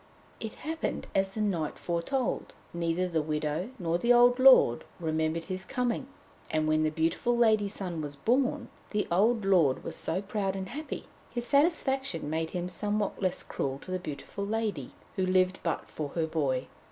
[0.39, 2.55] It happened as the knight foretold.
[2.73, 6.07] Neither the widow nor the old lord remembered his coming,
[6.49, 11.03] and when the beautiful lady's son was born, the old lord was proud and happy.
[11.29, 16.09] His satisfaction made him somewhat less cruel to the beautiful lady, who lived but for
[16.15, 16.65] her boy.